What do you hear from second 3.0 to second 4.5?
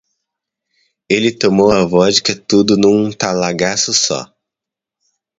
talagaço só